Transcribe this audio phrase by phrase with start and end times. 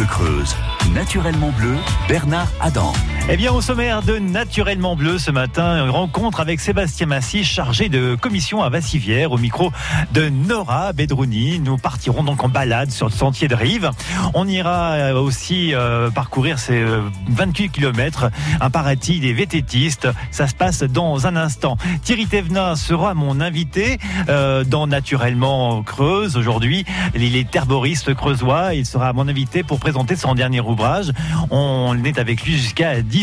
[0.00, 0.56] Bleu Creuse.
[0.94, 1.76] Naturellement bleu,
[2.08, 2.90] Bernard Adam.
[3.32, 7.88] Eh bien, au sommaire de Naturellement Bleu ce matin, une rencontre avec Sébastien Massy, chargé
[7.88, 9.70] de commission à Vassivière, au micro
[10.12, 11.60] de Nora Bedrouni.
[11.60, 13.92] Nous partirons donc en balade sur le sentier de Rive.
[14.34, 16.84] On ira euh, aussi euh, parcourir ces
[17.28, 18.30] 28 euh, km,
[18.60, 20.08] un paradis des vététistes.
[20.32, 21.76] Ça se passe dans un instant.
[22.02, 26.84] Thierry Thévenin sera mon invité dans Naturellement Creuse aujourd'hui.
[27.14, 28.74] Il est herboriste creusois.
[28.74, 31.12] Il sera mon invité pour présenter son dernier ouvrage.
[31.50, 33.19] On est avec lui jusqu'à 10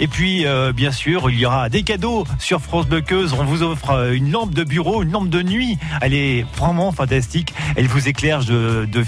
[0.00, 3.02] Et puis, euh, bien sûr, il y aura des cadeaux sur France Bleu
[3.38, 5.78] On vous offre euh, une lampe de bureau, une lampe de nuit.
[6.00, 7.54] Elle est vraiment fantastique.
[7.76, 9.04] Elle vous éclaire de, de,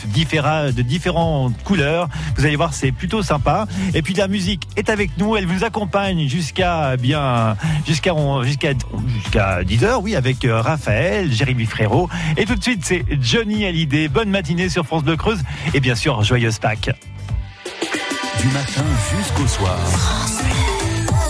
[0.73, 2.09] de différentes couleurs.
[2.37, 3.67] Vous allez voir, c'est plutôt sympa.
[3.95, 5.37] Et puis, la musique est avec nous.
[5.37, 8.13] Elle vous accompagne jusqu'à bien, jusqu'à
[8.45, 8.73] jusqu'à
[9.17, 12.09] jusqu'à 10 heures, oui, avec euh, Raphaël, Jérémy Frérot.
[12.37, 14.09] Et tout de suite, c'est Johnny Hallyday.
[14.09, 15.17] Bonne matinée sur France Bleu.
[15.75, 16.91] Et bien sûr, joyeuse Pâques
[18.43, 18.83] du matin
[19.17, 19.79] jusqu'au soir.
[19.87, 20.43] France.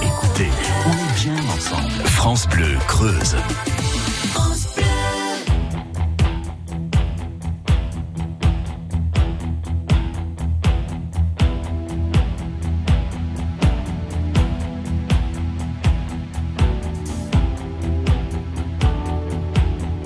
[0.01, 0.49] Écoutez,
[0.87, 2.07] on est bien ensemble.
[2.07, 3.37] France Bleu Creuse.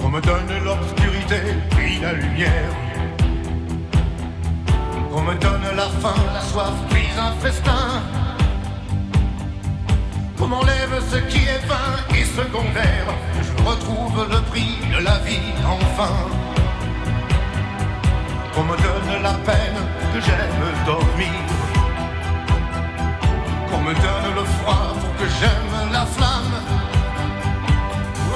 [0.02, 1.36] On me donne l'obscurité,
[1.70, 2.85] puis la lumière.
[6.34, 6.72] La soif,
[7.18, 8.02] un festin.
[10.36, 13.08] Qu'on m'enlève ce qui est vain et secondaire,
[13.42, 16.16] je retrouve le prix de la vie enfin.
[18.54, 19.80] Qu'on me donne la peine
[20.12, 21.40] que j'aime dormir.
[23.68, 26.56] Qu'on me donne le froid pour que j'aime la flamme.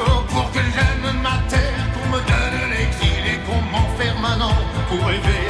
[0.06, 4.56] Oh, pour que j'aime ma terre, qu'on me donne l'exil et qu'on m'enferme maintenant
[4.88, 5.49] pour rêver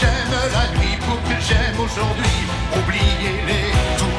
[0.00, 0.96] j'aime la nuit
[1.28, 2.38] que j'aime aujourd'hui,
[2.76, 4.09] oubliez-les.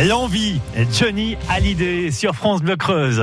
[0.00, 0.58] L'envie,
[0.90, 3.22] Johnny Hallyday sur France Bleu Creuse.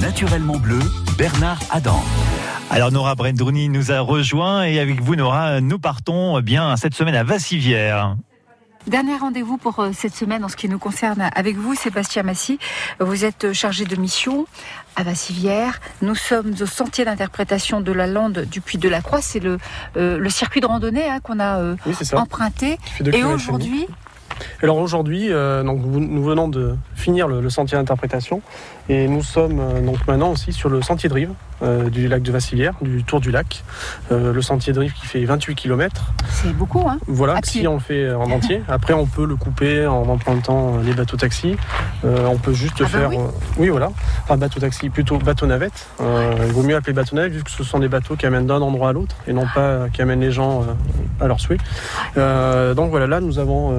[0.00, 0.80] Naturellement bleu,
[1.16, 2.02] Bernard Adam.
[2.68, 7.14] Alors Nora Brendruni nous a rejoint et avec vous Nora, nous partons bien cette semaine
[7.14, 8.16] à Vassivière.
[8.88, 12.58] Dernier rendez-vous pour euh, cette semaine en ce qui nous concerne avec vous, Sébastien Massy.
[13.00, 14.46] Vous êtes chargé de mission
[14.96, 15.80] à Vassivière.
[16.02, 19.22] Nous sommes au sentier d'interprétation de la lande du Puy de la Croix.
[19.22, 19.58] C'est le,
[19.96, 22.78] euh, le circuit de randonnée hein, qu'on a euh, Oui, emprunté.
[23.12, 23.86] Et aujourd'hui,
[24.62, 28.40] Alors aujourd'hui, euh, nous venons de finir le sentier d'interprétation
[28.88, 31.30] et nous sommes euh, donc maintenant aussi sur le sentier de rive
[31.62, 33.62] euh, du lac de Vassilière, du Tour du Lac.
[34.12, 36.12] Euh, le sentier de rive qui fait 28 km.
[36.28, 36.86] c'est beaucoup.
[36.86, 38.60] Hein Voilà, si on le fait en entier.
[38.68, 41.56] Après, on peut le couper en empruntant les bateaux taxis.
[42.04, 43.10] Euh, on peut juste Ah bah faire.
[43.10, 43.16] oui.
[43.58, 43.90] oui, voilà.
[44.24, 45.86] Enfin, bateau taxi, plutôt bateau navette.
[46.00, 48.60] Il vaut mieux appeler bateau navette vu que ce sont des bateaux qui amènent d'un
[48.60, 50.66] endroit à l'autre et non pas qui amènent les gens
[51.20, 51.58] à leur souhait.
[52.16, 53.72] Donc voilà, là, nous avons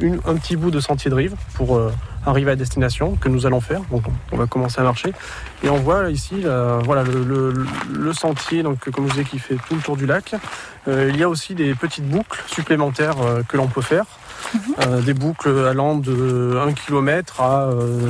[0.00, 1.78] une- un petit bout de sentier de rive pour
[2.26, 3.80] arriver à destination que nous allons faire.
[3.90, 4.02] Donc
[4.32, 5.12] on va commencer à marcher.
[5.62, 9.24] Et on voit ici la- voilà, le, le- le sentier, donc, comme je vous ai
[9.24, 10.34] qui fait tout le tour du lac.
[10.88, 14.04] Euh, il y a aussi des petites boucles supplémentaires euh, que l'on peut faire.
[14.86, 17.68] Euh, des boucles allant de 1 km à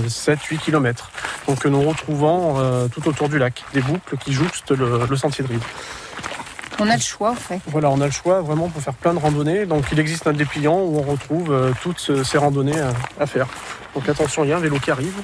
[0.08, 1.10] 7-8 km.
[1.46, 3.64] Donc que nous retrouvons euh, tout autour du lac.
[3.72, 5.64] Des boucles qui jouxtent le, le sentier de rive.
[6.78, 7.60] On a le choix, en fait.
[7.66, 9.64] Voilà, on a le choix vraiment pour faire plein de randonnées.
[9.66, 13.26] Donc il existe un dépliant où on retrouve euh, toutes ce- ces randonnées à, à
[13.26, 13.46] faire.
[13.94, 15.14] Donc attention, il y a un vélo qui arrive.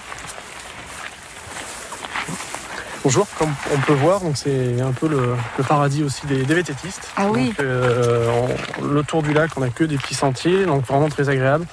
[3.04, 7.10] Bonjour, comme on peut voir, c'est un peu le, le paradis aussi des, des vététistes.
[7.16, 7.48] Ah oui.
[7.48, 8.46] Donc, euh,
[8.80, 11.66] on- le tour du lac, on a que des petits sentiers, donc vraiment très agréable.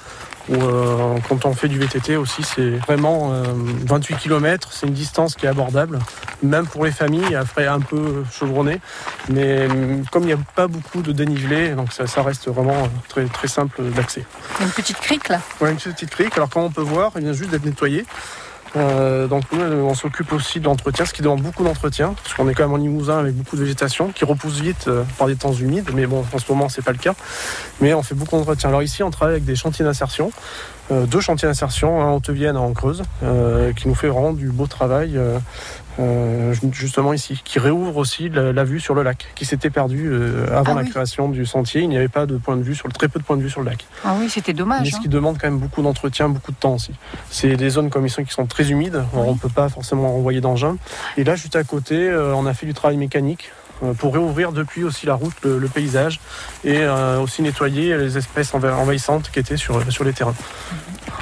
[0.50, 3.44] Euh, quand on fait du VTT aussi, c'est vraiment euh,
[3.86, 5.98] 28 km, c'est une distance qui est abordable,
[6.42, 8.80] même pour les familles, après un peu chevronné.
[9.28, 12.84] Mais hum, comme il n'y a pas beaucoup de dénivelé, donc ça, ça reste vraiment
[12.84, 14.24] euh, très, très simple d'accès.
[14.60, 15.40] Une petite crique, là?
[15.60, 18.04] Ouais, une petite crique, alors comme on peut voir, il vient juste d'être nettoyé.
[18.76, 22.48] Euh, donc nous, on s'occupe aussi de l'entretien, ce qui demande beaucoup d'entretien, parce qu'on
[22.48, 25.36] est quand même en Limousin avec beaucoup de végétation, qui repousse vite euh, par des
[25.36, 27.14] temps humides, mais bon, en ce moment, c'est pas le cas.
[27.80, 28.68] Mais on fait beaucoup d'entretien.
[28.68, 30.30] Alors ici, on travaille avec des chantiers d'insertion,
[30.92, 33.02] euh, deux chantiers d'insertion, un en Haute-Vienne, un en Creuse,
[33.76, 35.18] qui nous fait vraiment du beau travail,
[36.00, 40.08] euh, justement ici, qui réouvre aussi la, la vue sur le lac, qui s'était perdu
[40.10, 40.90] euh, avant Ah la oui.
[40.90, 41.82] création du sentier.
[41.82, 43.42] Il n'y avait pas de point de vue sur le, très peu de points de
[43.42, 43.84] vue sur le lac.
[44.04, 44.90] Ah oui, c'était Mais dommage.
[44.90, 44.98] ce hein.
[45.02, 46.92] qui demande quand même beaucoup d'entretien, beaucoup de temps aussi.
[47.30, 50.40] C'est des zones comme ici qui sont très humides, on ne peut pas forcément envoyer
[50.40, 50.76] d'engin.
[51.16, 53.50] Et là, juste à côté, euh, on a fait du travail mécanique
[53.96, 56.20] pour réouvrir depuis aussi la route, le, le paysage,
[56.64, 56.86] et
[57.22, 60.34] aussi nettoyer les espèces enva- envahissantes qui étaient sur, sur les terrains.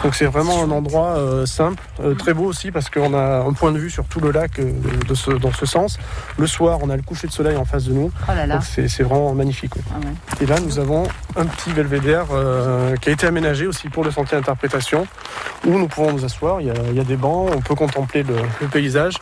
[0.04, 3.52] Donc c'est vraiment un endroit euh, simple, euh, très beau aussi parce qu'on a un
[3.52, 4.72] point de vue sur tout le lac euh,
[5.08, 5.98] de ce- dans ce sens.
[6.38, 8.54] Le soir, on a le coucher de soleil en face de nous, Oh là là.
[8.56, 9.72] donc c'est vraiment magnifique.
[9.90, 10.44] Ah ouais.
[10.44, 11.04] Et là, nous avons
[11.36, 12.26] un petit belvédère
[13.00, 15.06] qui a été aménagé aussi pour le sentier d'interprétation,
[15.66, 16.60] où nous pouvons nous asseoir.
[16.60, 19.14] Il y a, il y a des bancs, on peut contempler le, le paysage.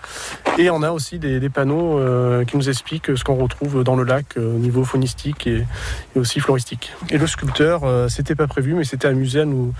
[0.58, 2.00] Et on a aussi des, des panneaux
[2.46, 5.64] qui nous expliquent ce qu'on retrouve dans le lac au niveau faunistique et,
[6.14, 6.92] et aussi floristique.
[7.10, 7.80] Et le sculpteur,
[8.10, 9.72] c'était pas prévu, mais s'était amusé à nous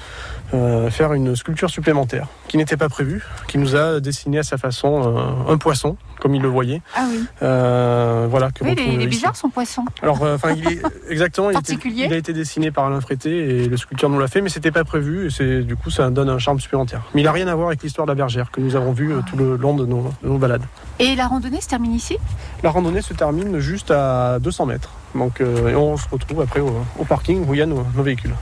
[0.76, 4.58] euh, faire une sculpture supplémentaire, qui n'était pas prévue, qui nous a dessiné à sa
[4.58, 5.17] façon
[5.49, 6.82] euh, un poisson, comme il le voyait.
[6.94, 7.25] Ah oui.
[7.43, 9.84] Euh, voilà, que Oui, il est, il bizarre son poisson.
[10.02, 10.81] Alors, euh, enfin, il est
[11.11, 11.49] exactement.
[11.50, 12.05] il, était- Particulier.
[12.06, 13.31] il a été dessiné par Alain Frété
[13.64, 15.26] et le sculpteur nous l'a fait, mais c'était pas prévu.
[15.26, 17.02] Et c'est du coup, ça donne un charme supplémentaire.
[17.14, 19.12] Mais il a rien à voir avec l'histoire de la bergère que nous avons vue
[19.28, 20.64] tout le long de nos, de nos balades.
[20.99, 22.16] Et la randonnée se termine ici?
[22.62, 24.90] La randonnée se termine juste à 200 mètres.
[25.14, 27.87] Donc, euh, et on se retrouve après au, au parking où il y a nos,
[27.95, 28.35] nos véhicules.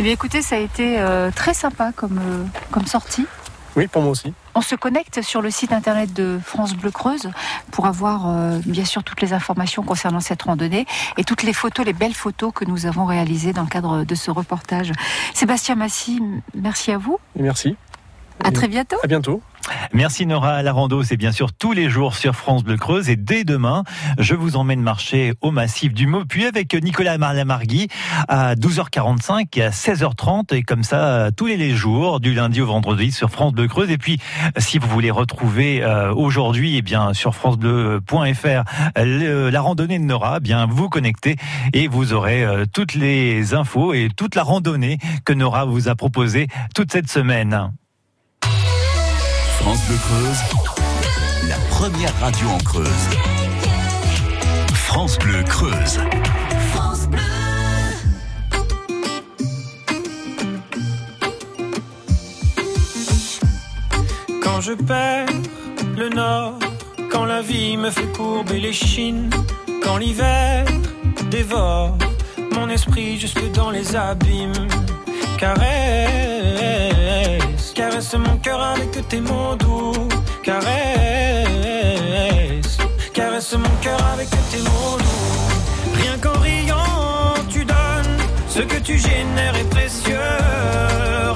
[0.00, 3.26] Eh bien écoutez, ça a été euh, très sympa comme, euh, comme sortie.
[3.74, 4.32] Oui, pour moi aussi.
[4.54, 7.30] On se connecte sur le site internet de France Bleu Creuse
[7.72, 10.86] pour avoir euh, bien sûr toutes les informations concernant cette randonnée
[11.16, 14.14] et toutes les photos, les belles photos que nous avons réalisées dans le cadre de
[14.14, 14.92] ce reportage.
[15.34, 16.20] Sébastien Massy,
[16.54, 17.18] merci à vous.
[17.36, 17.76] Et merci.
[18.44, 18.96] À très bientôt.
[19.02, 19.42] À bientôt.
[19.92, 20.62] Merci Nora.
[20.62, 23.10] La rando, c'est bien sûr tous les jours sur France Bleu Creuse.
[23.10, 23.84] Et dès demain,
[24.18, 27.88] je vous emmène marcher au massif du Maupuy avec Nicolas Marlamargui
[28.28, 30.54] à 12h45 et à 16h30.
[30.54, 33.90] Et comme ça, tous les jours, du lundi au vendredi sur France Bleu Creuse.
[33.90, 34.18] Et puis,
[34.56, 38.62] si vous voulez retrouver euh, aujourd'hui, eh bien, sur francebleu.fr,
[38.96, 41.36] le- la randonnée de Nora, eh bien, vous connectez
[41.74, 45.94] et vous aurez euh, toutes les infos et toute la randonnée que Nora vous a
[45.94, 47.72] proposée toute cette semaine.
[49.60, 50.38] France Bleu Creuse,
[51.48, 53.08] la première radio en Creuse.
[54.72, 56.00] France Bleu Creuse.
[64.42, 65.26] Quand je perds
[65.96, 66.58] le nord,
[67.10, 69.30] quand la vie me fait courber les chines,
[69.82, 70.66] quand l'hiver
[71.30, 71.96] dévore
[72.52, 74.68] mon esprit jusque dans les abîmes,
[75.38, 76.37] caresse,
[77.78, 80.08] caresse mon cœur avec tes mots doux,
[80.42, 80.66] caresse,
[83.14, 85.94] caresse mon cœur avec tes mots doux.
[85.94, 88.18] Rien qu'en riant, tu donnes
[88.48, 90.18] ce que tu génères est précieux.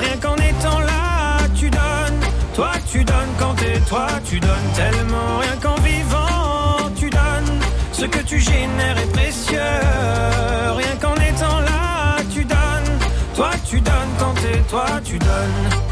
[0.04, 2.20] Rien qu'en étant là, tu donnes.
[2.56, 5.38] Toi, tu donnes quand t'es toi, tu donnes tellement.
[5.42, 7.60] Rien qu'en vivant, tu donnes
[7.92, 9.60] ce que tu génères est précieux.
[10.76, 12.98] Rien qu'en étant là, tu donnes.
[13.36, 15.91] Toi, tu donnes quand t'es toi, tu donnes.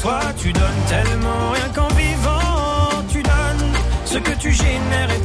[0.00, 1.50] toi, tu donnes tellement.
[1.52, 3.72] Rien qu'en vivant, tu donnes.
[4.04, 5.24] Ce que tu génères est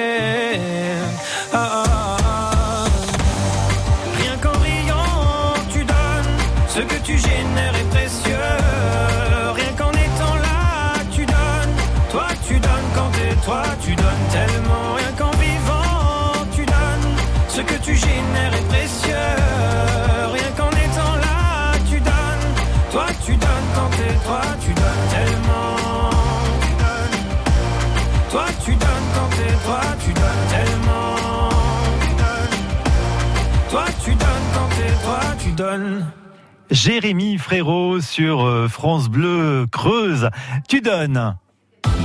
[36.71, 40.29] Jérémy Frérot sur euh, France Bleu Creuse.
[40.67, 41.35] Tu donnes.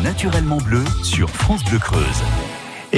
[0.03, 2.23] Naturellement bleu sur France Bleu Creuse.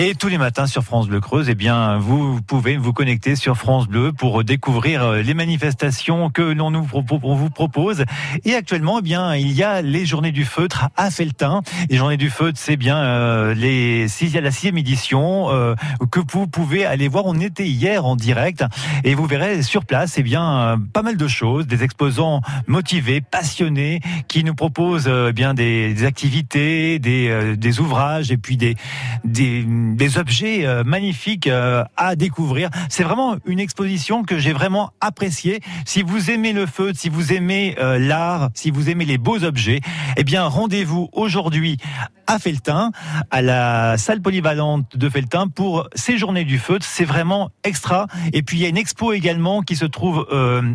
[0.00, 3.56] Et tous les matins sur France Bleu Creuse, eh bien, vous pouvez vous connecter sur
[3.56, 8.04] France Bleu pour découvrir euh, les manifestations que l'on nous on vous propose.
[8.44, 11.62] Et actuellement, eh bien, il y a les Journées du Feutre à Feltin.
[11.90, 15.74] Les Journées du Feutre, c'est bien euh, les la sixième édition euh,
[16.12, 17.26] que vous pouvez aller voir.
[17.26, 18.64] On était hier en direct
[19.02, 24.00] et vous verrez sur place, eh bien, pas mal de choses, des exposants motivés, passionnés,
[24.28, 28.56] qui nous proposent euh, eh bien des, des activités, des, euh, des ouvrages et puis
[28.56, 28.76] des
[29.24, 29.64] des,
[29.96, 32.70] des objets euh, magnifiques euh, à découvrir.
[32.88, 35.60] C'est vraiment une exposition que j'ai vraiment appréciée.
[35.84, 39.44] Si vous aimez le feu, si vous aimez euh, l'art, si vous aimez les beaux
[39.44, 39.80] objets,
[40.16, 41.78] eh bien rendez-vous aujourd'hui
[42.26, 42.90] à Feltin,
[43.30, 46.78] à la salle polyvalente de Feltin pour ces journées du feu.
[46.80, 48.06] C'est vraiment extra.
[48.32, 50.26] Et puis il y a une expo également qui se trouve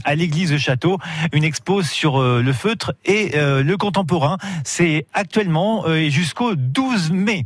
[0.04, 0.98] à l'église Château,
[1.32, 4.38] une expo sur le feutre et le contemporain.
[4.64, 7.46] C'est actuellement jusqu'au 12 mai.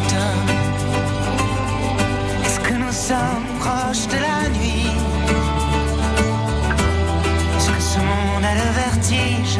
[3.59, 4.87] Proches de la nuit.
[7.57, 9.59] Est-ce que ce monde a le vertige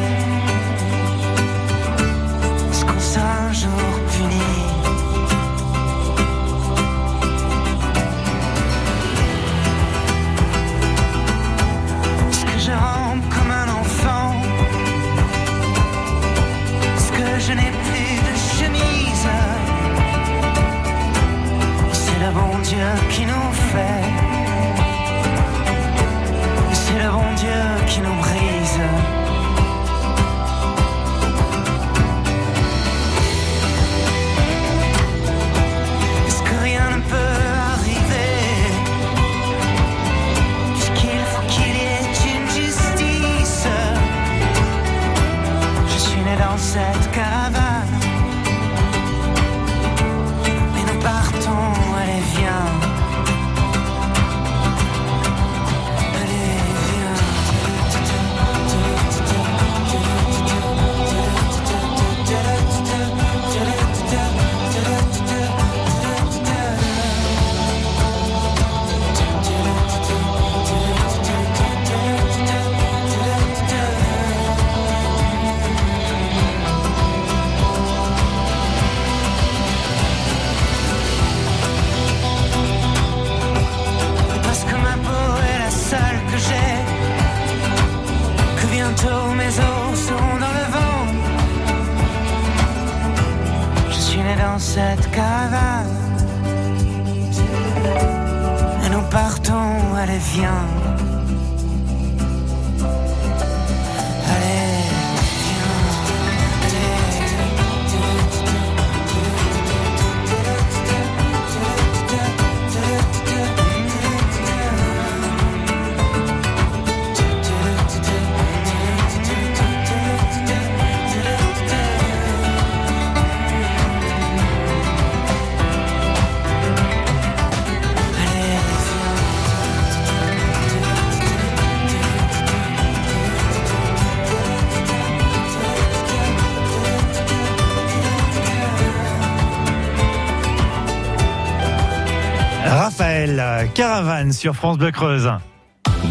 [143.81, 145.31] Caravane sur France Bleu Creuse.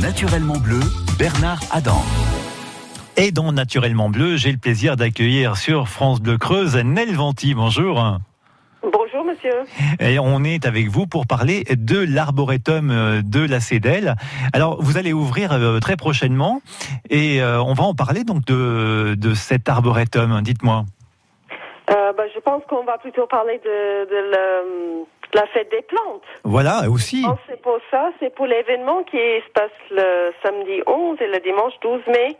[0.03, 0.81] Naturellement bleu,
[1.17, 2.03] Bernard Adam.
[3.17, 7.55] Et dans Naturellement Bleu, j'ai le plaisir d'accueillir sur France Bleu Creuse Nel Venti.
[7.55, 8.19] Bonjour.
[8.83, 9.55] Bonjour monsieur.
[10.01, 14.17] Et on est avec vous pour parler de l'arboretum euh, de la Cédelle.
[14.53, 16.63] Alors, vous allez ouvrir euh, très prochainement
[17.09, 20.41] et euh, on va en parler donc de, de cet arboretum.
[20.43, 20.87] Dites-moi.
[21.91, 26.23] Euh, ben, je pense qu'on va plutôt parler de, de le- la fête des plantes.
[26.45, 27.23] Voilà, aussi.
[27.23, 31.39] Non, c'est pour ça, c'est pour l'événement qui se passe le samedi 11 et le
[31.41, 32.37] dimanche 12 mai.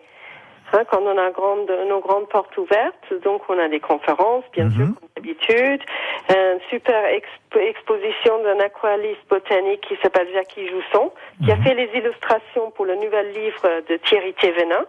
[0.73, 4.67] Hein, quand on a grande, nos grandes portes ouvertes, donc on a des conférences, bien
[4.67, 4.71] Mhm.
[4.71, 5.83] sûr, comme d'habitude.
[6.29, 11.11] Une super expo- exposition d'un aquarelliste botanique qui s'appelle Jackie Jousson,
[11.45, 14.85] qui a fait les illustrations pour le nouvel livre de Thierry Thévenin,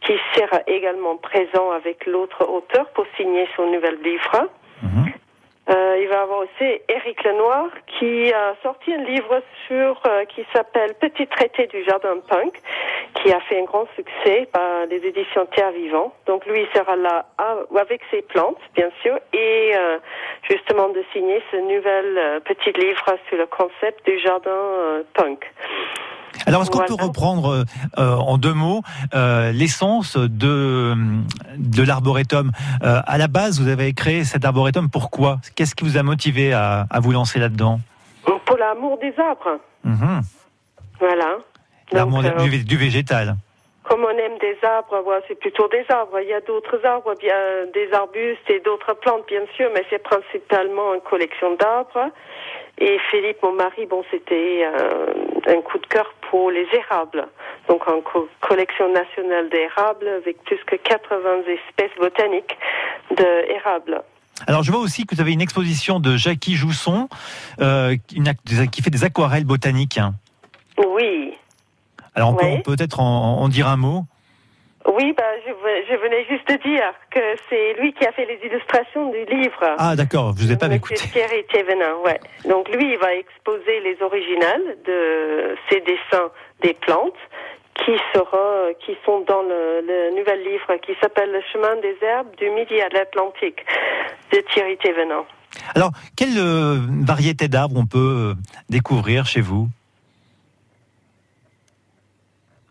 [0.00, 4.48] qui sera également présent avec l'autre auteur pour signer son nouvel livre.
[4.82, 5.12] Mhm.
[6.22, 7.66] Avoir aussi Éric Lenoir
[7.98, 12.52] qui a sorti un livre sur euh, qui s'appelle Petit traité du jardin punk,
[13.14, 16.12] qui a fait un grand succès par les éditions Terre Vivant.
[16.26, 19.98] Donc lui sera là à- avec ses plantes, bien sûr, et euh,
[20.50, 25.44] justement de signer ce nouvel euh, petit livre sur le concept du jardin punk.
[26.46, 27.64] Alors, est-ce qu'on peut reprendre
[27.98, 28.82] euh, en deux mots
[29.14, 30.94] euh, l'essence de,
[31.58, 32.52] de l'arboretum?
[32.82, 34.88] Euh, À la base, vous avez créé cet arboretum.
[34.88, 35.38] Pourquoi?
[35.56, 37.80] Qu'est-ce qui vous a motivé à, à vous lancer là-dedans?
[38.44, 40.20] Pour l'amour des arbres, Mhm.
[41.00, 41.38] voilà.
[41.92, 43.36] L'amour euh, du, du végétal.
[43.84, 46.18] Comme on aime des arbres, voilà, c'est plutôt des arbres.
[46.20, 47.34] Il y a d'autres arbres, bien
[47.72, 52.10] des arbustes et d'autres plantes, bien sûr, mais c'est principalement une collection d'arbres.
[52.78, 55.06] Et Philippe, mon mari, bon, c'était euh,
[55.46, 57.26] un coup de cœur pour les érables.
[57.68, 62.56] Donc, co- collection nationale d'érables avec plus que 80 espèces botaniques
[63.16, 64.02] d'érables.
[64.46, 67.08] Alors, je vois aussi que vous avez une exposition de Jackie Jousson
[67.60, 69.96] euh, qui fait des aquarelles botaniques.
[69.96, 70.12] hein.
[70.76, 71.32] Oui.
[72.14, 74.04] Alors, on peut peut-être en, en dire un mot?
[74.88, 75.50] Oui, bah, je,
[75.90, 79.74] je venais juste de dire que c'est lui qui a fait les illustrations du livre.
[79.78, 80.94] Ah, d'accord, vous ai pas écouté.
[80.94, 82.20] Thierry Thévenin, ouais.
[82.48, 86.30] Donc lui, il va exposer les originales de ses dessins
[86.62, 87.14] des plantes
[87.84, 92.34] qui sera, qui sont dans le, le nouvel livre qui s'appelle Le chemin des herbes
[92.36, 93.64] du Midi à l'Atlantique
[94.32, 95.24] de Thierry Thévenin.
[95.74, 98.34] Alors, quelle euh, variété d'arbres on peut euh,
[98.70, 99.68] découvrir chez vous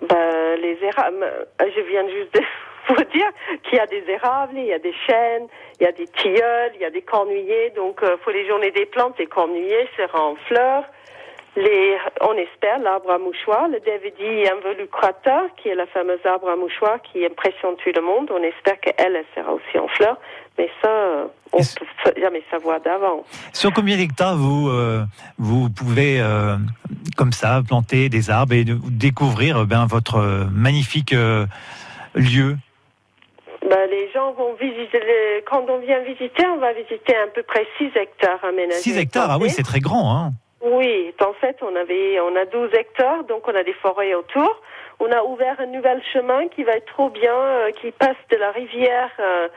[0.07, 2.41] Ben, euh, je viens juste de
[2.89, 3.29] vous dire
[3.63, 5.47] qu'il y a des érables, il y a des chênes,
[5.79, 7.71] il y a des tilleuls, il y a des cornuillers.
[7.75, 10.83] Donc, euh, pour les journées des plantes, les cornuillers seront en fleurs.
[11.57, 16.57] Les, on espère l'arbre à mouchoir, le Davidi involucrata, qui est la fameuse arbre à
[16.57, 18.29] mouchoir qui impressionne tout le monde.
[18.29, 20.17] On espère qu'elle, elle sera aussi en fleurs.
[20.57, 20.89] Mais ça,
[21.53, 23.25] on Est-ce- peut jamais savoir d'avance.
[23.53, 25.03] Sur combien d'hectares vous, euh,
[25.37, 26.57] vous pouvez, euh,
[27.15, 31.45] comme ça, planter des arbres et découvrir euh, ben, votre magnifique euh,
[32.15, 32.57] lieu?
[33.69, 34.99] Ben, les gens vont visiter,
[35.49, 38.79] quand on vient visiter, on va visiter à peu près 6 hectares aménagés.
[38.81, 40.15] 6 hectares, ah oui, c'est très grand.
[40.15, 40.31] Hein
[40.65, 44.61] Oui, en fait, on avait, on a 12 hectares, donc on a des forêts autour.
[44.99, 48.37] On a ouvert un nouvel chemin qui va être trop bien, euh, qui passe de
[48.37, 49.47] la rivière, euh,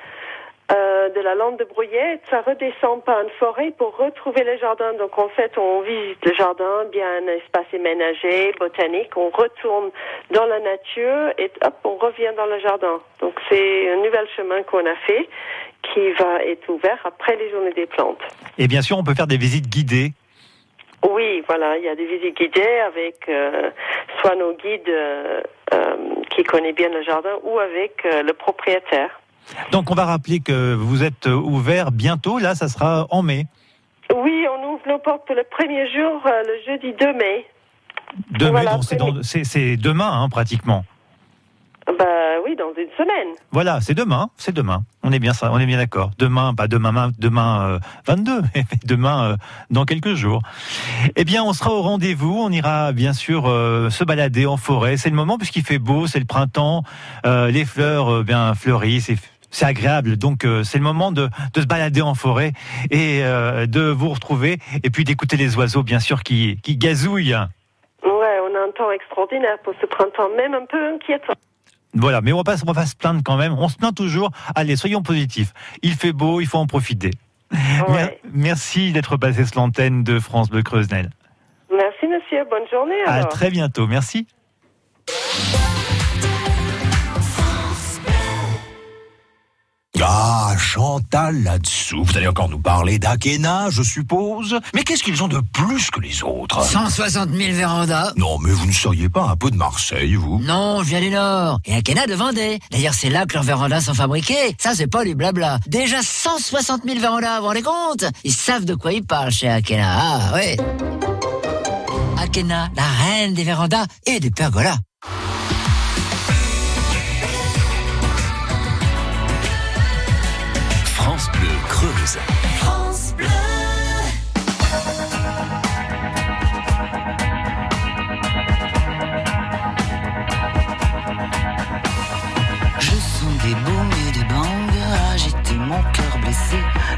[0.71, 4.92] euh, de la lande de Bruyère, ça redescend par une forêt pour retrouver le jardin.
[4.99, 9.90] Donc en fait, on visite le jardin, bien un espace aménagé, botanique, on retourne
[10.31, 13.01] dans la nature et hop, on revient dans le jardin.
[13.21, 15.27] Donc c'est un nouvel chemin qu'on a fait
[15.94, 18.21] qui va être ouvert après les journées des plantes.
[18.59, 20.12] Et bien sûr, on peut faire des visites guidées.
[21.07, 23.71] Oui, voilà, il y a des visites guidées avec euh,
[24.21, 25.41] soit nos guides euh,
[25.73, 25.97] euh,
[26.31, 29.11] qui connaissent bien le jardin ou avec le propriétaire.
[29.71, 32.39] Donc, on va rappeler que vous êtes ouvert bientôt.
[32.39, 33.47] Là, ça sera en mai.
[34.15, 37.47] Oui, on ouvre nos portes pour le premier jour, le jeudi 2 mai.
[38.31, 38.79] De mai, Voilà,
[39.23, 40.85] c'est demain, hein, pratiquement.
[41.98, 43.35] Bah oui, dans une semaine.
[43.51, 44.83] Voilà, c'est demain, c'est demain.
[45.03, 46.11] On est bien ça, on est bien d'accord.
[46.18, 49.37] Demain, pas demain, demain euh, 22, mais demain euh,
[49.70, 50.42] dans quelques jours.
[51.16, 52.38] Eh bien, on sera au rendez-vous.
[52.38, 54.96] On ira bien sûr euh, se balader en forêt.
[54.96, 56.83] C'est le moment puisqu'il fait beau, c'est le printemps,
[57.24, 59.07] euh, les fleurs bien fleurissent.
[59.07, 59.16] C'est
[59.51, 62.53] c'est agréable, donc euh, c'est le moment de, de se balader en forêt
[62.90, 67.35] et euh, de vous retrouver et puis d'écouter les oiseaux bien sûr qui, qui gazouillent.
[68.05, 71.35] Ouais, on a un temps extraordinaire pour ce printemps, même un peu inquiétant.
[71.94, 73.53] Voilà, mais on va pas, on va pas se plaindre quand même.
[73.53, 74.31] On se plaint toujours.
[74.55, 75.53] Allez, soyons positifs.
[75.83, 77.11] Il fait beau, il faut en profiter.
[77.88, 78.20] Ouais.
[78.33, 81.11] Merci d'être passé sur l'antenne de France Bleu Creusenel.
[81.70, 82.44] Merci, monsieur.
[82.51, 83.03] Bonne journée.
[83.07, 83.87] À très bientôt.
[83.87, 84.27] Merci.
[90.01, 92.05] Ah, Chantal là-dessous.
[92.05, 94.59] Vous allez encore nous parler d'Akena, je suppose.
[94.75, 96.65] Mais qu'est-ce qu'ils ont de plus que les autres?
[96.65, 98.13] 160 000 vérandas.
[98.17, 101.11] Non, mais vous ne seriez pas un peu de Marseille, vous Non, je viens du
[101.11, 101.61] Nord.
[101.65, 102.61] Et Akena de Vendée.
[102.71, 104.55] D'ailleurs, c'est là que leurs vérandas sont fabriqués.
[104.59, 105.59] Ça, c'est pas du blabla.
[105.67, 108.05] Déjà 160 000 vérandas, vous vous rendez compte?
[108.25, 109.99] Ils savent de quoi ils parlent chez Akena.
[110.01, 110.57] Ah, ouais.
[112.19, 114.77] Akena, la reine des vérandas et des pergolas.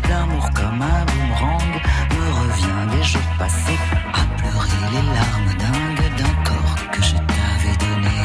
[0.09, 1.73] L'amour comme un boomerang
[2.11, 3.79] me revient des jours passés
[4.13, 8.19] à pleurer les larmes dingues d'un corps que je t'avais donné.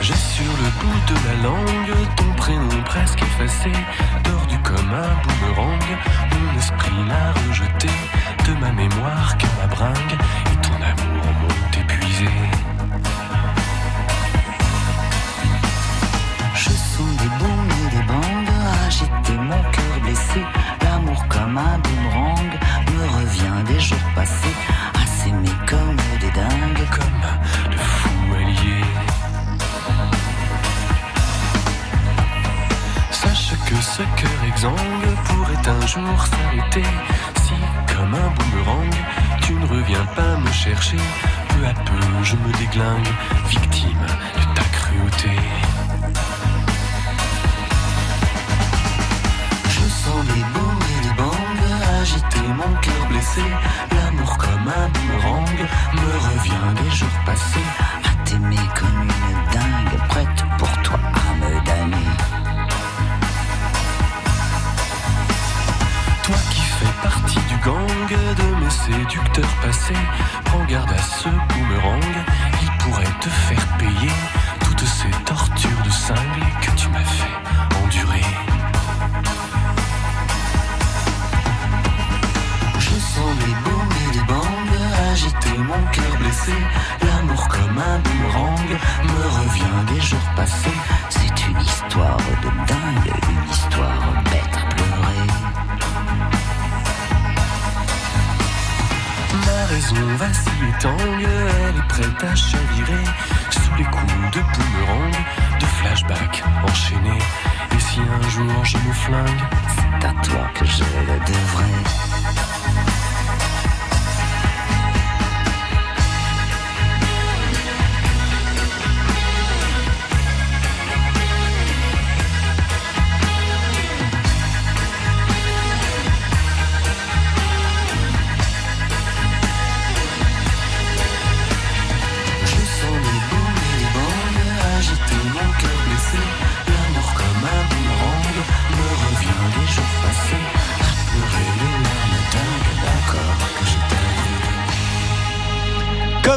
[0.00, 3.72] J'ai sur le bout de la langue ton prénom presque effacé,
[4.24, 5.88] tordu comme un boomerang.
[6.32, 7.88] Mon esprit l'a rejeté
[8.46, 10.18] de ma mémoire comme ma bringue,
[35.96, 36.82] pourrait un jour s'arrêter
[37.42, 37.52] si,
[37.94, 38.94] comme un boomerang,
[39.42, 40.96] tu ne reviens pas me chercher.
[41.48, 43.08] Peu à peu, je me déglingue,
[43.48, 44.06] victime
[99.86, 103.04] Ma raison vacille elle est prête à chavirer
[103.50, 105.12] sous les coups de boomerang,
[105.60, 107.18] de flashback enchaînés.
[107.72, 109.42] Et si un jour je me flingue,
[109.76, 112.15] C'est à toi que je le devrais.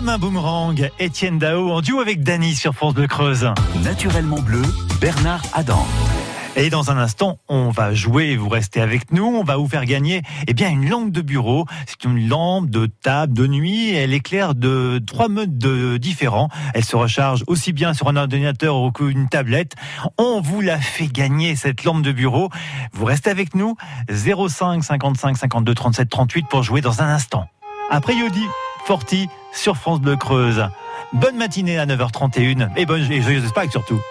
[0.10, 3.48] Comme un boomerang, Étienne Dao en duo avec Dany sur France Bleu Creuse.
[3.84, 4.64] Naturellement bleu,
[5.00, 5.86] Bernard Adam.
[6.56, 9.86] Et dans un instant, on va jouer, vous restez avec nous, on va vous faire
[9.86, 11.68] gagner eh bien, une lampe de bureau.
[11.86, 16.50] C'est une lampe de table de nuit, elle éclaire de trois modes de différents.
[16.74, 19.76] Elle se recharge aussi bien sur un ordinateur qu'une tablette.
[20.18, 22.50] On vous la fait gagner, cette lampe de bureau.
[22.94, 23.76] Vous restez avec nous,
[24.10, 27.46] 05 55 52 37 38 pour jouer dans un instant.
[27.92, 28.46] Après Yodi,
[28.90, 30.68] Forti sur France Bleu Creuse.
[31.14, 34.02] Bonne matinée à 9h31 et bonne et joyeuse Pâques surtout.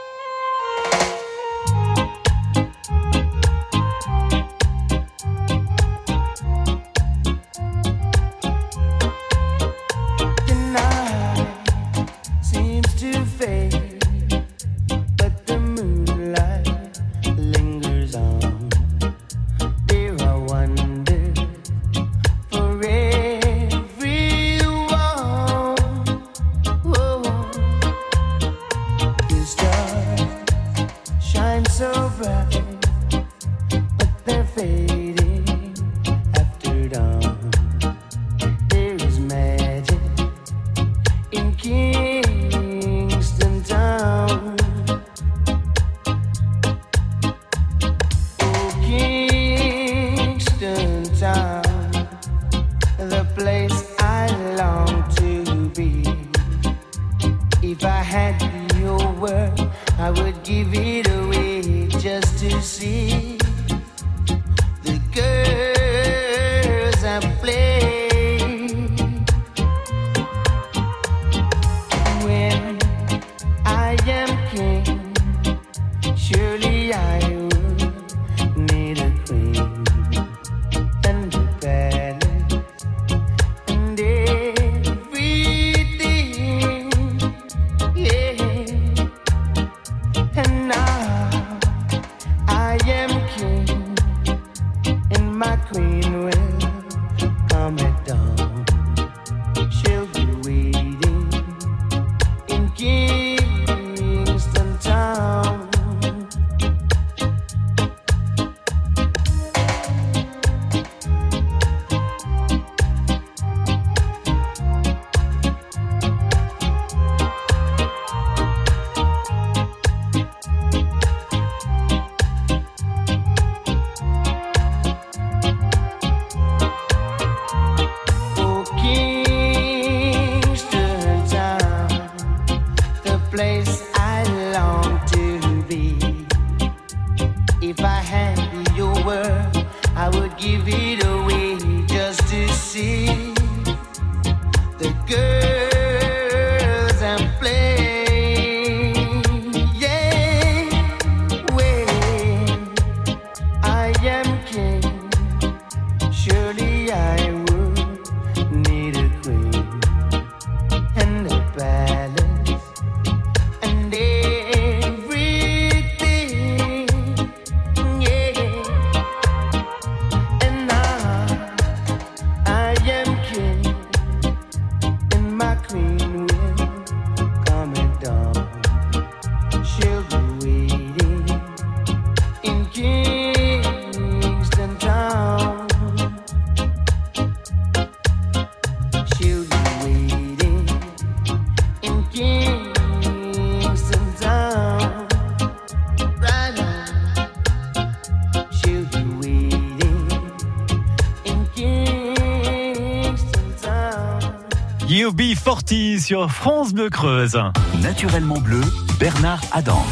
[205.58, 207.38] UB40 sur France Bleu Creuse.
[207.82, 208.60] Naturellement bleu,
[208.98, 209.84] Bernard Adam.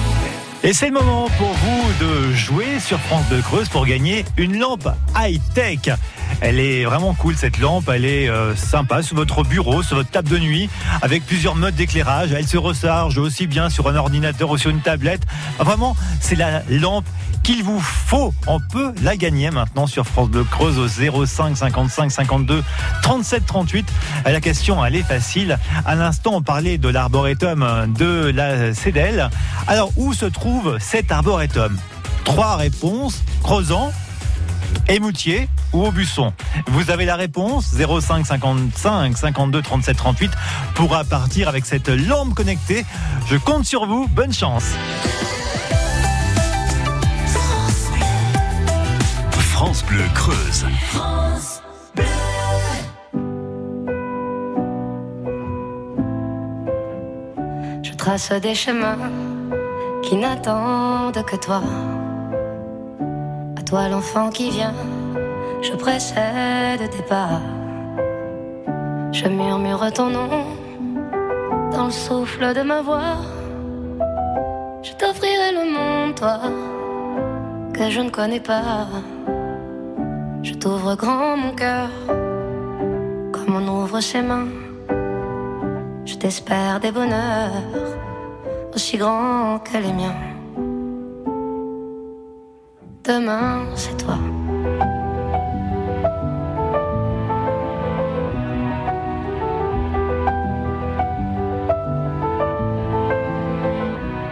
[0.62, 4.58] Et c'est le moment pour vous de jouer sur France Bleu Creuse pour gagner une
[4.58, 5.90] lampe high-tech.
[6.40, 10.10] Elle est vraiment cool cette lampe, elle est euh, sympa sur votre bureau, sur votre
[10.10, 10.68] table de nuit,
[11.00, 12.32] avec plusieurs modes d'éclairage.
[12.32, 15.22] Elle se recharge aussi bien sur un ordinateur ou sur une tablette.
[15.58, 17.06] Vraiment, c'est la lampe
[17.42, 18.34] qu'il vous faut.
[18.46, 22.62] On peut la gagner maintenant sur France Bleu Creuse au 05 55 52
[23.02, 23.86] 37 38.
[24.26, 25.58] Euh, La question, elle est facile.
[25.86, 29.30] À l'instant, on parlait de l'arboretum de la CEDEL.
[29.66, 31.78] Alors, où se trouve cet arboretum?
[32.24, 33.22] Trois réponses.
[33.42, 33.92] Creusant,
[34.88, 36.32] Émoutier ou Aubusson
[36.68, 40.32] Vous avez la réponse 05 55 52 37 38
[40.74, 42.84] pour partir avec cette lampe connectée.
[43.28, 44.06] Je compte sur vous.
[44.08, 44.64] Bonne chance.
[49.32, 50.66] France Bleu Creuse.
[57.82, 58.98] Je trace des chemins
[60.02, 61.62] qui n'attendent que toi.
[63.66, 64.74] Toi l'enfant qui vient,
[65.60, 67.40] je précède tes pas.
[69.10, 70.28] Je murmure ton nom
[71.72, 73.16] dans le souffle de ma voix.
[74.84, 76.38] Je t'offrirai le monde, toi,
[77.74, 78.86] que je ne connais pas.
[80.44, 81.88] Je t'ouvre grand mon cœur,
[83.32, 84.46] comme on ouvre ses mains.
[86.04, 87.64] Je t'espère des bonheurs
[88.72, 90.35] aussi grands que les miens.
[93.06, 94.18] Demain, c'est toi.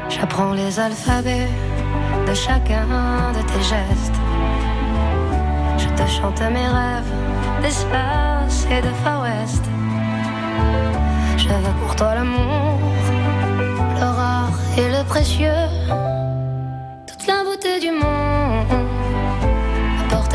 [0.09, 1.47] J'apprends les alphabets
[2.27, 2.87] de chacun
[3.37, 4.19] de tes gestes.
[5.79, 7.13] Je te chante mes rêves
[7.63, 9.63] d'espace et de Far West.
[11.37, 12.81] Je veux pour toi l'amour,
[14.01, 16.04] le rare et le précieux.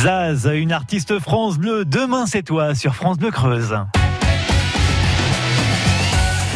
[0.00, 1.84] Zaz, une artiste France Bleu.
[1.84, 3.76] Demain, c'est toi sur France Bleu Creuse.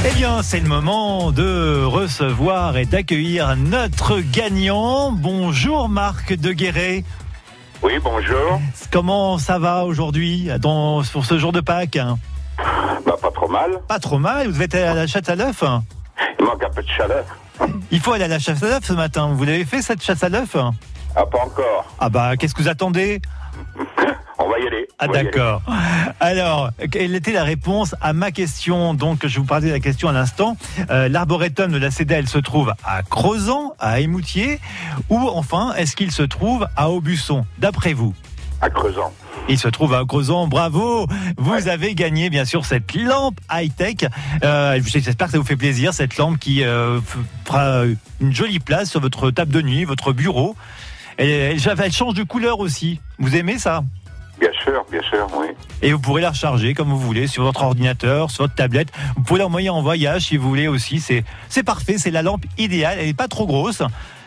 [0.08, 5.12] Eh bien, c'est le moment de recevoir et d'accueillir notre gagnant.
[5.12, 7.04] Bonjour Marc de Guéret.
[7.82, 8.62] Oui, bonjour.
[8.90, 11.98] Comment ça va aujourd'hui pour ce jour de Pâques?
[13.04, 13.72] Bah, pas trop mal.
[13.86, 15.62] Pas trop mal, vous êtes à la chasse à l'œuf
[16.38, 17.26] Il manque un peu de chaleur.
[17.90, 19.32] Il faut aller à la chasse à l'œuf ce matin.
[19.34, 20.56] Vous l'avez fait cette chasse à l'œuf
[21.16, 21.94] Ah, pas encore.
[22.00, 23.20] Ah bah, qu'est-ce que vous attendez
[24.38, 24.88] On va y aller.
[24.98, 25.62] Ah d'accord.
[26.18, 30.08] Alors, quelle était la réponse à ma question Donc, je vous parlais de la question
[30.08, 30.56] à l'instant.
[30.90, 34.58] Euh, L'arboretum de la CEDEL se trouve à Crozant, à Émoutier,
[35.08, 38.12] ou enfin, est-ce qu'il se trouve à Aubusson D'après vous
[38.60, 39.12] À Creusant.
[39.48, 40.48] Il se trouve à Crozant.
[40.48, 44.08] Bravo Vous avez gagné, bien sûr, cette lampe high-tech.
[44.42, 46.98] Euh, J'espère que ça vous fait plaisir, cette lampe qui euh,
[47.44, 47.82] fera
[48.20, 50.56] une jolie place sur votre table de nuit, votre bureau.
[51.16, 51.60] Elle,
[51.92, 53.00] change de couleur aussi.
[53.18, 53.82] Vous aimez ça
[54.40, 55.46] Bien sûr, bien sûr, oui.
[55.80, 58.88] et vous pourrez la recharger comme vous voulez sur votre ordinateur, sur votre tablette.
[59.16, 60.98] Vous pouvez l'envoyer en voyage si vous voulez aussi.
[60.98, 61.98] C'est c'est parfait.
[61.98, 62.98] C'est la lampe idéale.
[62.98, 63.82] Elle n'est pas trop grosse.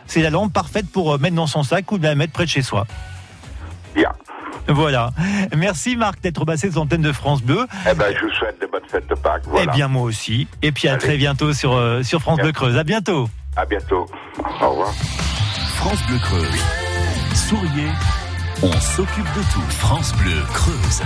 [0.05, 2.45] C'est la lampe parfaite pour euh, mettre dans son sac ou de la mettre près
[2.45, 2.87] de chez soi.
[3.93, 4.11] Bien.
[4.69, 5.11] Voilà.
[5.55, 7.67] Merci Marc d'être passé sur l'antenne de France Bleu.
[7.89, 9.43] Eh ben, je vous souhaite de bonnes fêtes de Pâques.
[9.45, 9.71] Voilà.
[9.71, 10.47] Eh bien moi aussi.
[10.61, 11.01] Et puis à Allez.
[11.01, 12.77] très bientôt sur euh, sur France Bleu Creuse.
[12.77, 13.29] À bientôt.
[13.57, 14.05] À bientôt.
[14.61, 14.93] Au revoir.
[15.87, 16.63] France Bleu Creuse.
[17.33, 17.91] Souriez,
[18.61, 19.61] on s'occupe de tout.
[19.69, 21.01] France Bleu Creuse.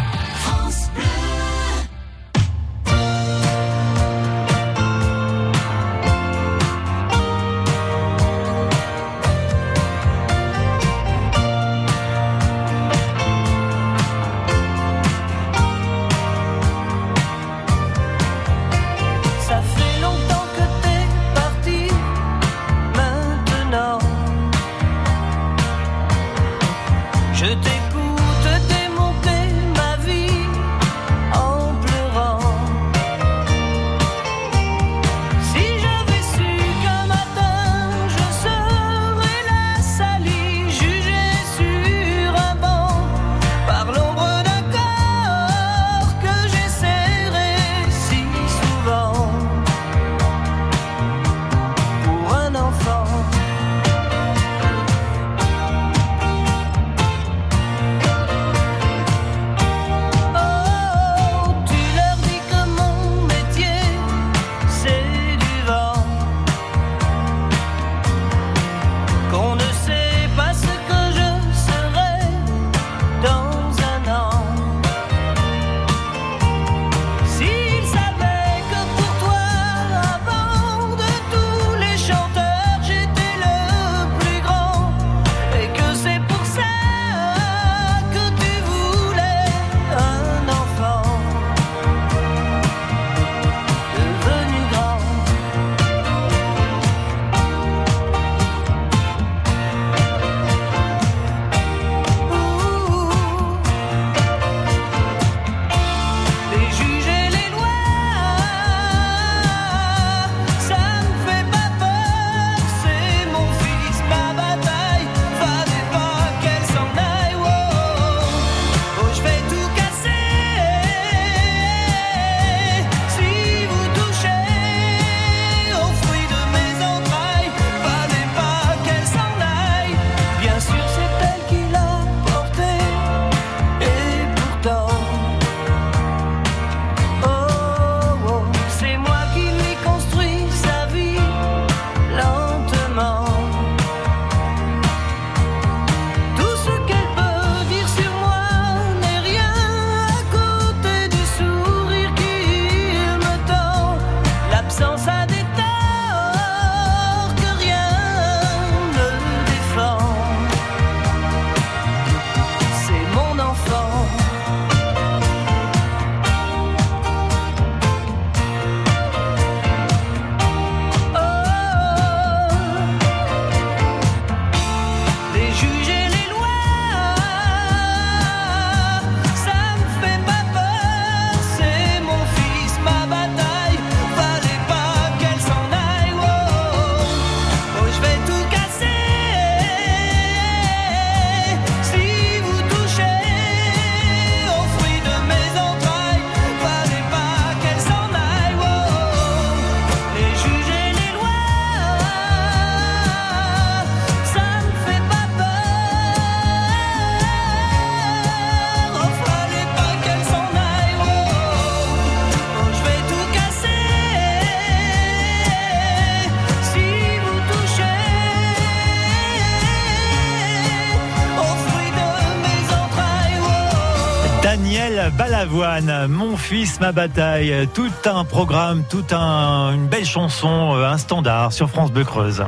[226.09, 231.51] Mon fils, ma bataille, tout un programme, tout un, une belle chanson, euh, un standard
[231.53, 232.43] sur France Bleu Creuse.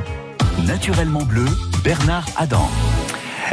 [0.66, 1.46] Naturellement bleu,
[1.82, 2.68] Bernard Adam.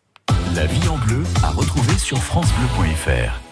[0.56, 3.43] La vie en bleu à retrouver sur francebleu.fr.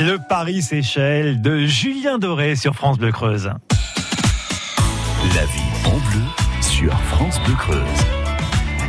[0.00, 3.50] Le Paris Seychelles de Julien Doré sur France Bleu Creuse.
[5.34, 6.24] La vie en bleu
[6.62, 8.19] sur France Bleu Creuse.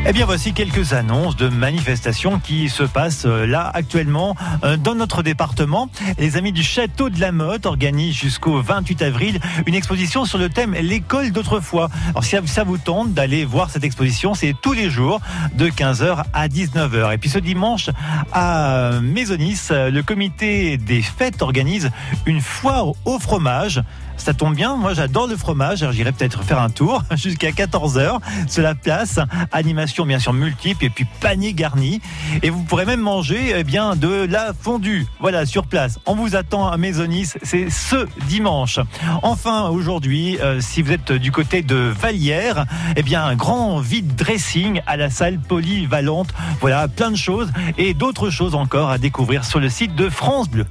[0.04, 4.96] Eh bien, voici quelques annonces de manifestations qui se passent euh, là actuellement euh, dans
[4.96, 5.90] notre département.
[6.18, 10.50] Les amis du Château de la Motte organisent jusqu'au 28 avril une exposition sur le
[10.50, 11.90] thème l'école d'autrefois.
[12.10, 15.22] Alors, si ça vous tente d'aller voir cette exposition, c'est tous les jours
[15.54, 17.14] de 15h à 19h.
[17.14, 17.92] Et puis ce dimanche
[18.34, 21.92] à Maisonis, le comité des fêtes organise
[22.26, 23.84] une foire au fromage.
[24.22, 24.76] Ça tombe bien.
[24.76, 25.86] Moi, j'adore le fromage.
[25.92, 29.20] J'irai peut-être faire un tour jusqu'à 14h sur la place.
[29.52, 32.02] Animation, bien sûr, multiple et puis panier garni.
[32.44, 35.08] Et vous pourrez même manger, eh bien, de la fondue.
[35.20, 36.00] Voilà, sur place.
[36.06, 37.34] On vous attend à Maisonis.
[37.44, 38.80] C'est ce dimanche.
[39.24, 42.66] Enfin, aujourd'hui, euh, si vous êtes du côté de Vallière,
[42.96, 46.30] eh bien, un grand vide dressing à la salle polyvalente.
[46.60, 50.50] Voilà, plein de choses et d'autres choses encore à découvrir sur le site de France
[50.50, 50.66] Bleu.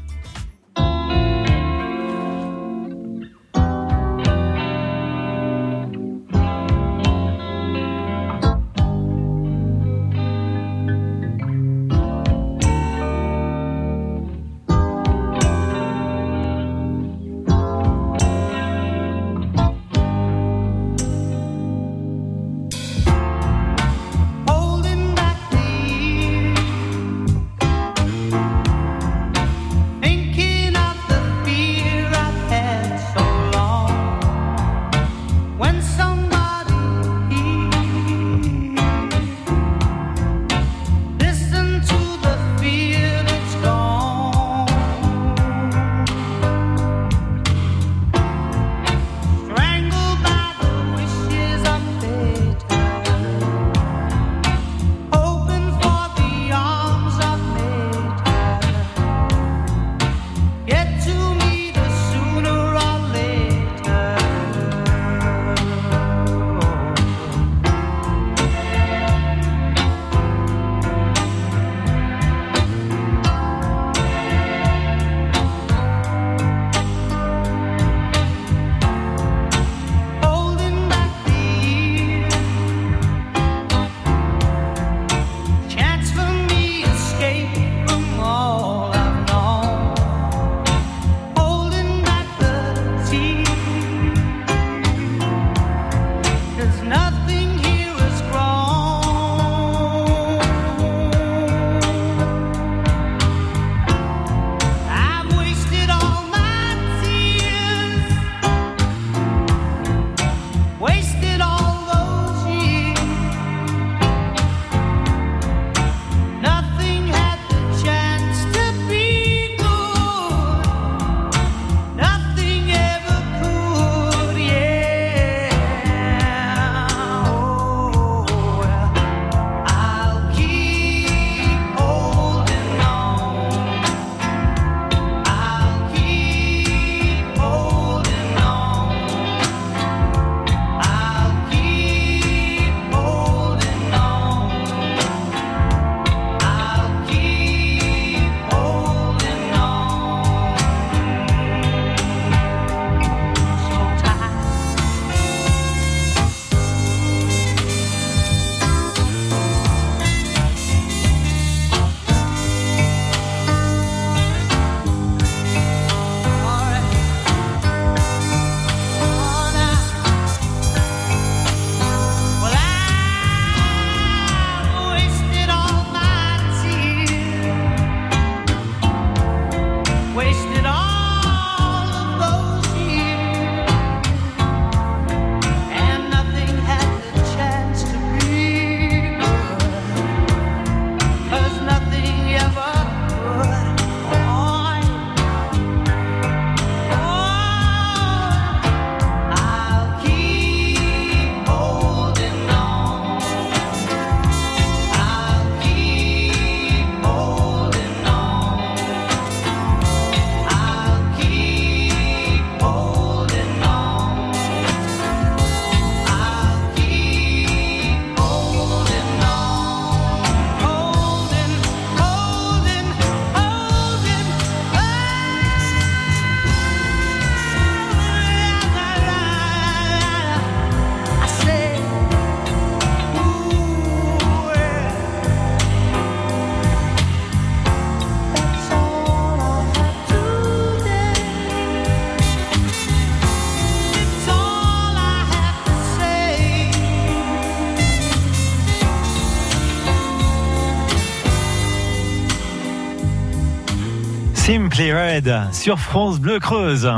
[254.80, 256.90] Simply Red sur France Bleu Creuse.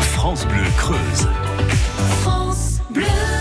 [0.00, 1.28] France Bleu Creuse.
[2.22, 3.39] France Bleu.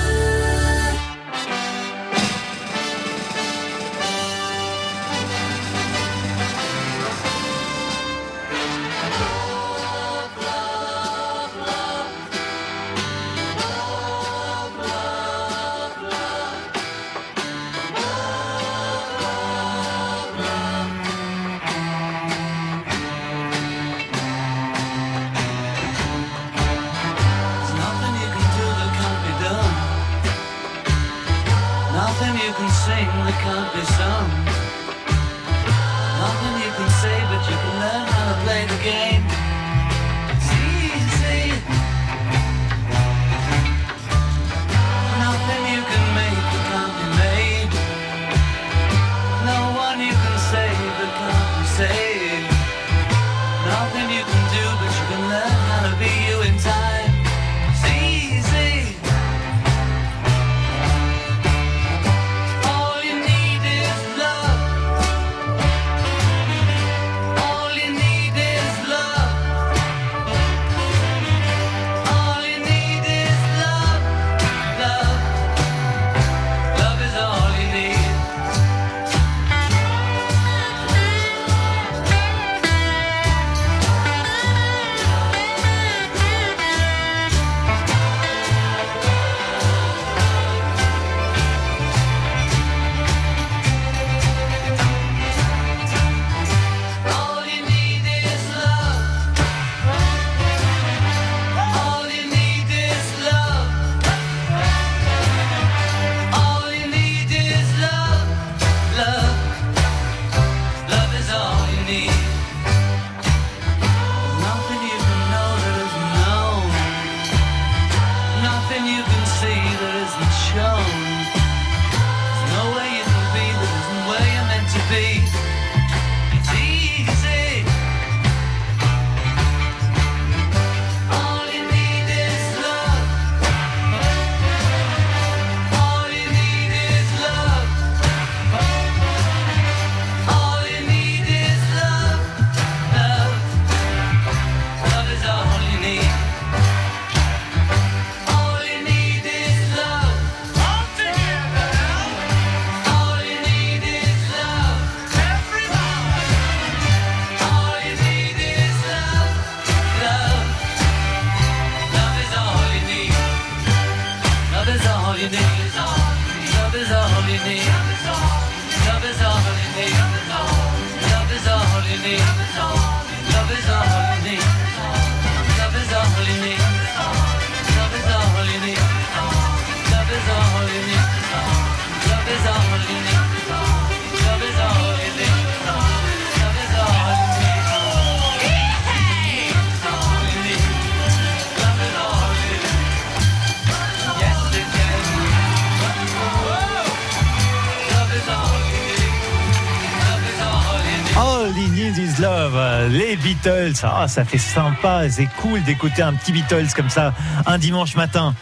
[202.90, 203.74] Les Beatles.
[203.84, 207.14] Ah, ça fait sympa, c'est cool d'écouter un petit Beatles comme ça
[207.46, 208.34] un dimanche matin.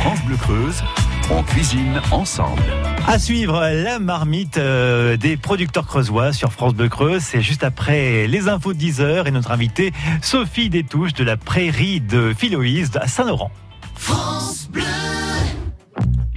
[0.00, 0.82] France Bleu Creuse,
[1.30, 2.62] on cuisine ensemble.
[3.06, 7.22] À suivre la marmite euh, des producteurs creusois sur France Bleu Creuse.
[7.22, 12.00] C'est juste après les infos de 10h et notre invitée Sophie Détouche de la prairie
[12.00, 13.52] de Philoïse à Saint-Laurent.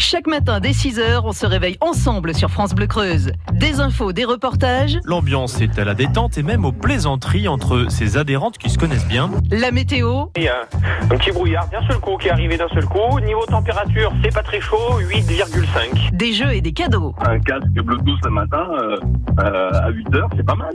[0.02, 3.32] Chaque matin dès 6h, on se réveille ensemble sur France Bleu Creuse.
[3.54, 8.18] Des infos, des reportages, L'ambiance est à la détente et même aux plaisanteries entre ces
[8.18, 9.30] adhérentes qui se connaissent bien.
[9.52, 10.64] la météo, Il y a
[11.04, 13.20] un petit brouillard d'un seul coup qui est arrivé d'un seul coup.
[13.20, 16.18] Niveau température, c'est pas très chaud, 8,5.
[16.18, 17.14] des jeux et des cadeaux.
[17.24, 18.98] Un casque Bluetooth le matin euh,
[19.40, 20.74] euh, à 8 heures, c'est pas mal.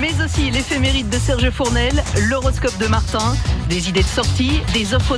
[0.00, 1.92] Mais aussi l'éphéméride de Serge Fournel,
[2.28, 3.34] l'horoscope de Martin,
[3.68, 5.12] des idées de sortie, des offres